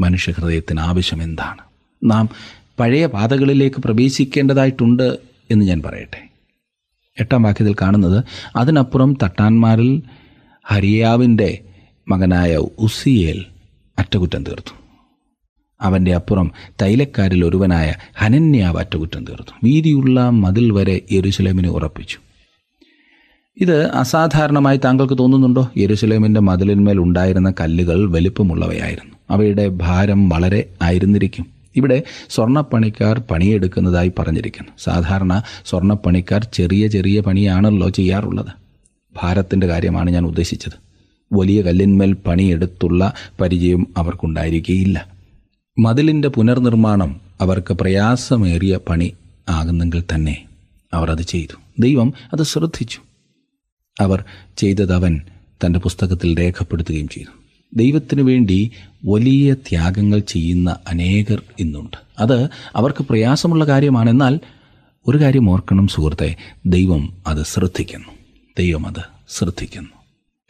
[0.01, 1.59] മനുഷ്യഹൃദയത്തിന് ആവശ്യം എന്താണ്
[2.05, 2.29] നാം
[2.79, 5.19] പഴയ പാതകളിലേക്ക് പ്രവേശിക്കേണ്ടതായിട്ടുണ്ട്
[5.51, 6.29] എന്ന് ഞാൻ പറയട്ടെ.
[7.21, 8.25] എട്ടാം വാക്യത്തിൽ കാണുന്നത്
[8.57, 10.03] അതിനപ്പുറം തട്ടാന്മാരിൽ
[10.65, 11.59] ഹരിയാവിന്റെ
[12.09, 13.45] മകനായ ഉസിയേൽ
[13.99, 14.75] അറ്റകുറ്റം തീർത്തു.
[15.81, 19.53] അവന്റെ അപ്പുറം തൈലക്കാരിൽ ഒരുവനായ ഹനന്യാവ് അറ്റകുറ്റം തീർത്തു.
[19.65, 22.19] വീതിയുള്ള മതിൽ വരെ യെരുസലേമിനെ ഉറപ്പിച്ചു.
[23.57, 25.71] ഇത് അസാധാരണമായി താങ്കൾക്ക് തോന്നുന്നുണ്ടോ?
[25.77, 29.15] യെരുസലേമിന്റെ മതിലിന്മേൽ ഉണ്ടായിരുന്ന കല്ലുകൾ വലിപ്പമുള്ളവയായിരുന്നു.
[29.31, 31.56] അവയുടെ ഭാരം വളരെ ആയിരുന്നിരിക്കും.
[31.77, 34.73] ഇവിടെ സ്വർണപ്പണിക്കാർ പണിയെടുക്കുന്നതായി പറഞ്ഞിരിക്കുന്നു.
[34.79, 38.47] സാധാരണ സ്വർണപ്പണിക്കാർ ചെറിയ ചെറിയ പണിയാണല്ലോ ചെയ്യാറുള്ളത്.
[39.23, 40.73] ഭാരത്തിന്റെ കാര്യമാണ് ഞാൻ ഉദ്ദേശിച്ചത്.
[41.33, 45.09] വലിയ കല്ലിന്മേൽ പണിയെടുത്തുള്ള പരിചയം അവർക്കുണ്ടായിരിക്കുകയില്ല
[45.79, 49.15] മതിലിന്റെ പുനർനിർമ്മാണം അവർക്ക് പ്രയാസമേറിയ പണി
[49.49, 50.45] ആകുന്നെങ്കിൽ തന്നെ
[50.95, 51.61] അവർ അത് ചെയ്തു.
[51.79, 53.01] ദൈവം അത് ശ്രദ്ധിച്ചു.
[54.01, 54.25] അവർ
[54.57, 55.21] ചെയ്തത് അവൻ
[55.65, 57.46] തന്റെ പുസ്തകത്തിൽ രേഖപ്പെടുത്തുകയും ചെയ്തു.
[57.75, 58.71] ദൈവത്തിനു വേണ്ടി
[59.07, 61.97] വലിയ ത്യാഗങ്ങൾ ചെയ്യുന്ന അനേകർ ഇന്നുണ്ട്.
[62.19, 64.41] അത് അവർക്ക് പ്രയാസമുള്ള കാര്യമാണ് എന്നാൽ
[65.09, 68.09] ഒരു കാര്യം ഓർക്കണം സുഹൃത്തെ ദൈവം അത് ശ്രദ്ധിക്കുന്നു.
[68.59, 69.91] ദൈവം അത് ശ്രദ്ധിക്കുന്നു.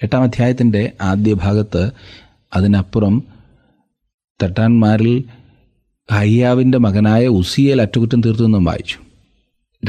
[0.02, 1.90] എട്ടാം അധ്യായത്തിന്റെ ആദ്യ ഭാഗത്ത്
[2.54, 3.22] അതിനപ്പുറം
[4.42, 5.24] തട്ടാന്മാരിൽ
[6.12, 8.96] ഹയ്യാവിന്റെ മകനായ ഉസിയേൽ അറ്റകുറ്റം തീർത്തു എന്നും വായിച്ചു.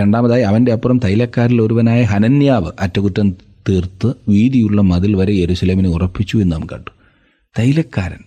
[0.01, 3.29] രണ്ടാമതായി അവന്റെ അപ്പുറം തൈലക്കാരിൽ ഒരുവനായ ഹനന്യാവ് അറ്റകുറ്റം
[3.69, 6.96] തീർത്ത് വീതിയുള്ള മതിൽ വരെ യെരുസലേമിനെ ഉറപ്പിച്ചു എന്ന് നാം കണ്ടു.
[7.59, 8.19] തൈലക്കാരൻ.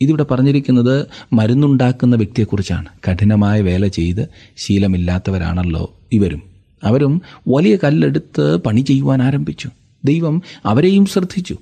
[0.00, 2.86] ഇതിവിടെ പറഞ്ഞിരിക്കുന്നത് മരുന്നുണ്ടാക്കുന്ന വ്യക്തിയെക്കുറിച്ചാണ്.
[3.10, 6.42] കഠിനമായ വേല ചെയ്ത് ശീലമില്ലാത്തവരാണല്ലോ ഇവരും.
[6.84, 9.70] അവരും വലിയ കല്ലെടുത്ത് പണി ചെയ്യുവാൻ ആരംഭിച്ചു.
[10.04, 11.56] ദൈവം അവരെയും ശ്രദ്ധിച്ചു.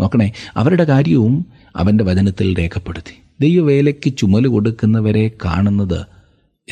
[0.00, 3.22] നോക്കണേ അവരുടെ കാര്യവും അവന്റെ വചനത്തിൽ രേഖപ്പെടുത്തി.
[3.40, 6.06] ദൈവവേലയ്ക്ക് ചുമൽ കൊടുക്കുന്നവരെ കാണുന്നത്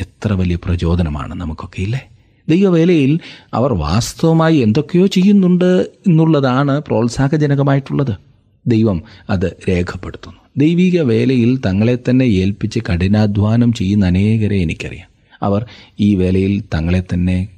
[0.01, 2.09] എത്ര വലിയ പ്രചോദനമാണ് നമുക്കൊക്കെ ഇല്ലേ?
[2.49, 3.19] ദൈവവേലയിൽ
[3.53, 8.30] അവർ വാസ്തവമായി എന്തൊക്കെയോ ചെയ്യുന്നുണ്ട് എന്നുള്ളതാണ് പ്രോത്സാഹജനകമായിട്ടുള്ളത്.
[8.67, 10.37] ദൈവം അത് രേഖപ്പെടുത്തുന്നു.
[10.57, 15.07] ദൈവിക വേലയിൽ തങ്ങളെ തന്നെ ഏൽപ്പിച്ച് കഠിനാധ്വാനം ചെയ്യുന്ന അനേകരെ എനിക്കറിയാം.
[15.43, 15.65] അവർ
[15.99, 17.49] ഈ വേലയിൽ തങ്ങളെ തന്നെ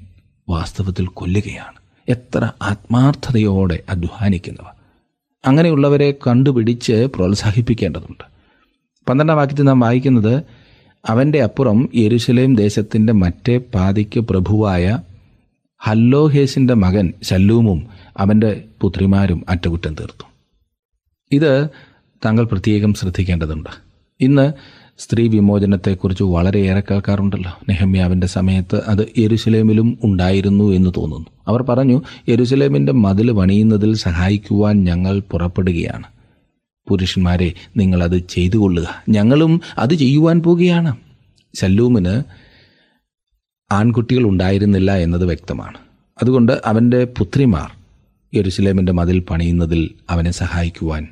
[0.49, 1.83] വാസ്തവത്തിൽ കൊല്ലുകയാണ്.
[2.09, 4.71] എത്ര ആത്മാർത്ഥതയോടെ അധ്വാനിക്കുന്നവർ
[5.45, 8.23] അങ്ങനെയുള്ളവരെ കണ്ടുപിടിച്ച് പ്രോത്സാഹിപ്പിക്കേണ്ടതുണ്ട്.
[9.09, 10.43] പന്ത്രണ്ടാം വാക്യത്തിൽ നാം വായിക്കുന്നത്
[11.07, 14.99] അവന്റെ അപ്പുറം യെരുശലേം ദേശത്തിന്റെ മറ്റേ പാതിക്ക് പ്രഭുവായ
[15.79, 17.87] ഹല്ലോഹേസിന്റെ മകൻ ശല്ലൂമും
[18.17, 20.32] അവന്റെ പുത്രിമാരും അറ്റകുറ്റം തീർത്തു.
[21.33, 21.69] ഇത്
[22.25, 23.69] താങ്കൾ പ്രത്യേകം ശ്രദ്ധിക്കേണ്ടതുണ്ട്.
[24.19, 24.53] ഇന്ന്
[24.97, 27.51] സ്ത്രീ വിമോചനത്തെക്കുറിച്ച് വളരെയേറെ കേൾക്കാറുണ്ടല്ലോ.
[27.69, 31.27] നെഹമ്യാവിന്റെ സമയത്ത് അത് യെരുസലേമിലും ഉണ്ടായിരുന്നു എന്ന് തോന്നുന്നു.
[31.47, 36.03] അവർ പറഞ്ഞു യെരുസലേമിന്റെ മതിൽ പണിയുന്നതിൽ സഹായിക്കുവാൻ ഞങ്ങൾ പുറപ്പെടുകയാണ്.
[36.89, 40.95] പുരുഷന്മാരെ നിങ്ങളത് ചെയ്തു കൊള്ളുക ഞങ്ങളും അത് ചെയ്യുവാൻ പോവുകയാണ്
[41.55, 42.23] ശല്ലൂമിന്
[43.71, 45.77] ആൺകുട്ടികൾ ഉണ്ടായിരുന്നില്ല എന്നത് വ്യക്തമാണ്.
[46.21, 47.71] അതുകൊണ്ട് അവന്റെ പുത്രിമാർ
[48.37, 51.07] യെരുസലേമിന്റെ മതിൽ പണിയുന്നതിൽ അവനെ സഹായിക്കുവാൻ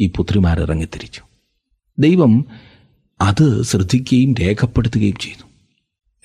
[0.00, 1.22] ഈ പുത്രിമാർ ഇറങ്ങിത്തിരിച്ചു.
[1.98, 2.44] ദൈവം
[3.20, 5.46] അത് ശ്രദ്ധിക്കുകയും രേഖപ്പെടുത്തുകയും ചെയ്തു.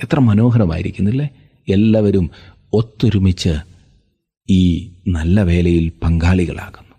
[0.04, 1.30] എത്ര മനോഹരമായിരിക്കുന്നില്ലേ?
[1.70, 2.30] എല്ലാവരും
[2.74, 3.56] ഒത്തൊരുമിച്ച്
[4.50, 6.96] ഈ നല്ല വേലയിൽ പങ്കാളികളാകുന്നു.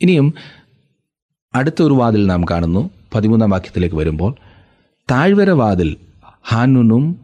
[0.00, 0.34] ഇനിയും
[1.54, 2.90] അടുത്ത ഒരു വാതിൽ നാം കാണുന്നു.
[3.14, 4.34] പതിമൂന്നാം വാക്യത്തിലേക്ക് വരുമ്പോൾ
[5.10, 5.96] താഴ്വര വാതിൽ
[6.48, 7.20] ഹാനുനും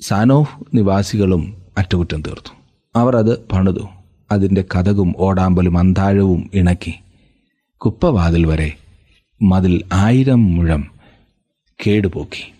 [0.00, 2.54] സാനോഹ് നിവാസികളും അറ്റകുറ്റം തീർത്തു.
[2.96, 3.88] അവർ അത് പണിതു.
[4.30, 6.94] അതിന്റെ കഥകും ഓടാമ്പലും അന്താഴവും ഇണക്കി.
[7.84, 8.72] കുപ്പവാതിൽ വരെ
[9.42, 10.86] മതിൽ ആയിരം മുഴം
[11.86, 12.52] കേടുപോക്കി.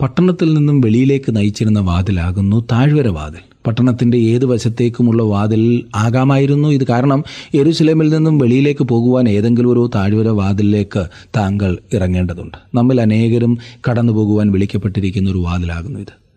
[0.00, 3.38] പട്ടണത്തിൽ നിന്നും വെളിയിലേക്ക് നയിച്ചിരുന്ന വാതിലാകുന്നു താഴ്വര വാതിൽ.
[3.66, 6.68] പട്ടണത്തിന്റെ ഏത് വശത്തേക്കുമുള്ള വാതിൽ ആകാമായിരുന്നു.
[6.68, 12.56] ഇത് കാരണം എരുസലേമിൽ നിന്നും വെളിയിലേക്ക് പോകുവാൻ ഏതെങ്കിലും ഒരു താഴ്വര വാതിലിലേക്ക് താങ്കൾ ഇറങ്ങേണ്ടതുണ്ട്.
[12.74, 13.58] നമ്മിൽ അനേകരും
[13.90, 16.28] കടന്നു പോകുവാൻ വിളിക്കപ്പെട്ടിരിക്കുന്ന ഒരു വാതിലാകുന്നു ഇത്.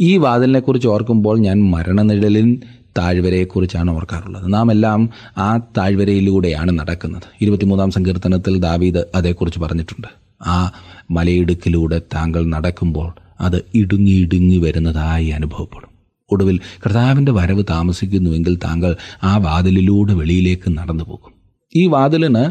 [0.00, 2.60] ഈ വാതിലിനെക്കുറിച്ച് ഓർക്കുമ്പോൾ ഞാൻ മരണനിഴലിൻ
[3.00, 4.52] താഴ്വരയെക്കുറിച്ചാണ് ഓർക്കാറുള്ളത്.
[4.52, 7.22] നാം എല്ലാം ആ താഴ്വരയിലൂടെയാണ് നടക്കുന്നത്.
[7.40, 10.08] ഇരുപത്തിമൂന്നാം സങ്കീർത്തനത്തിൽ ദാവീദ് അതേക്കുറിച്ച് പറഞ്ഞിട്ടുണ്ട്.
[10.42, 10.72] ആ
[11.10, 13.10] മലയിടുക്കിലൂടെ താങ്കൾ നടക്കുമ്പോൾ
[13.40, 15.90] അത് ഇടുങ്ങി ഇടുങ്ങി വരുന്നതായി അനുഭവപ്പെടും.
[16.30, 21.32] ഒടുവിൽ കർത്താവിന്റെ വരവ് താമസിക്കുന്നുവെങ്കിൽ താങ്കൾ ആ വാതിലിലൂടെ വെളിയിലേക്ക് നടന്നു പോകും
[21.76, 22.44] ഈ വാതിലിന്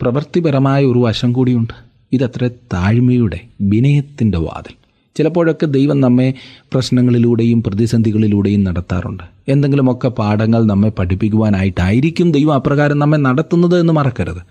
[0.00, 1.74] പ്രവൃത്തിപരമായ ഒരു വശം കൂടിയുണ്ട്.
[2.12, 4.85] ഇതത്ര താഴ്മയുടെ വിനയത്തിന്റെ വാതിൽ.
[5.16, 9.22] ചിലപ്പോഴൊക്കെ ദൈവം നമ്മെ പ്രശ്നങ്ങളിലൂടെയും പ്രതിസന്ധികളിലൂടെയും നടത്താറുണ്ട്.
[9.48, 14.42] എന്തെങ്കിലുമൊക്കെ പാഠങ്ങൾ നമ്മെ പഠിപ്പിക്കുവാനായിട്ടായിരിക്കും ദൈവം അപ്രകാരം നമ്മെ നടത്തുന്നത് എന്ന് മറക്കരുത്.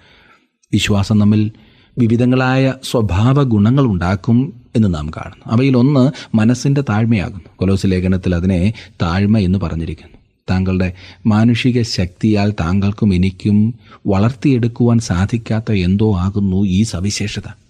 [0.74, 1.52] വിശ്വാസം നമ്മിൽ
[1.98, 5.54] വിവിധങ്ങളായ സ്വഭാവ ഗുണങ്ങൾ ഉണ്ടാക്കും എന്ന് നാം കാണുന്നു.
[5.54, 7.50] അവയിൽ ഒന്ന് മനസ്സിന്റെ താഴ്മയാകുന്നു.
[7.56, 10.18] കൊലോസ് ലേഖനത്തിൽ അതിനെ താഴ്മ എന്ന് പറഞ്ഞിരിക്കുന്നു.
[10.50, 10.94] താങ്കളുടെ
[11.26, 13.74] മാനുഷിക ശക്തിയാൽ താങ്കൾക്കും എനിക്കും
[14.08, 17.65] വളർത്തിയെടുക്കുവാൻ സാധിക്കാത്ത എന്തോ ആകുന്നു ഈ സവിശേഷത.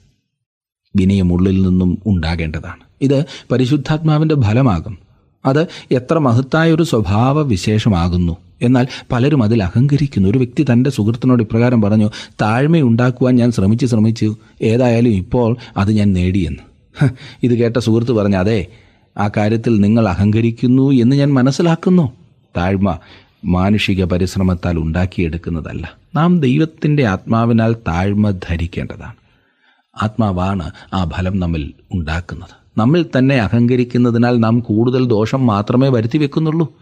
[0.96, 2.84] വിനയം ഉള്ളിൽ നിന്നും ഉണ്ടാകേണ്ടതാണ്.
[3.02, 4.98] ഇത് പരിശുദ്ധാത്മാവിന്റെ ഫലമാകും.
[5.46, 10.30] അത് എത്ര മഹത്തായ ഒരു സ്വഭാവ വിശേഷമാകുന്നു എന്നാൽ പലരും അതിൽ അഹങ്കരിക്കുന്നു.
[10.30, 12.10] ഒരു വ്യക്തി തന്റെ സുഹൃത്തിനോട് ഇപ്രകാരം പറഞ്ഞു
[12.42, 14.36] താഴ്മയുണ്ടാക്കുവാൻ ഞാൻ ശ്രമിച്ച് ശ്രമിച്ചു.
[14.62, 16.60] ഏതായാലും ഇപ്പോൾ അത് ഞാൻ നേടിയെന്ന്.
[17.44, 18.66] ഇത് കേട്ട സുഹൃത്ത് പറഞ്ഞു അതെ
[19.18, 22.12] ആ കാര്യത്തിൽ നിങ്ങൾ അഹങ്കരിക്കുന്നു എന്ന് ഞാൻ മനസ്സിലാക്കുന്നു.
[22.58, 23.00] താഴ്മ
[23.46, 25.94] മാനുഷിക പരിശ്രമത്താൽ ഉണ്ടാക്കിയെടുക്കുന്നതല്ല.
[26.16, 29.14] നാം ദൈവത്തിന്റെ ആത്മാവിനാൽ താഴ്മ ധരിക്കേണ്ടതാണ്.
[30.04, 32.66] ആത്മാവാണ് ആ ഫലം നമ്മിൽ ഉണ്ടാക്കുന്നത്.
[32.78, 36.74] നമ്മിൽ തന്നെ അഹങ്കരിക്കുന്നതിനാൽ നാം കൂടുതൽ ദോഷം മാത്രമേ വരുത്തി വെക്കുന്നുള്ളൂ.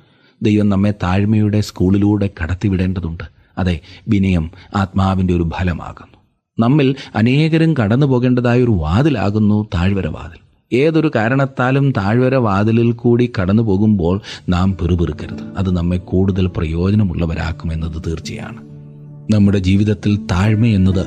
[0.41, 3.23] ദൈവം നമ്മെ താഴ്മയുടെ സ്കൂളിലൂടെ കടത്തിവിടേണ്ടതുണ്ട്.
[3.57, 6.17] അതെ വിനയം ആത്മാവിന്റെ ഒരു ഫലമാകുന്നു.
[6.59, 10.43] നമ്മിൽ അനേകരും കടന്നു പോകേണ്ടതായ ഒരു വാതിലാകുന്നു താഴ്വര വാതിൽ.
[10.75, 15.57] ഏതൊരു കാരണത്താലും താഴ്വര വാതിലിൽ കൂടി കടന്നു പോകുമ്പോൾ നാം പിറുപിറുക്കരുത്.
[15.57, 18.57] അത് നമ്മെ കൂടുതൽ പ്രയോജനമുള്ളവരാക്കുമെന്നത് തീർച്ചയാണ്.
[19.33, 21.05] നമ്മുടെ ജീവിതത്തിൽ താഴ്മ എന്നത്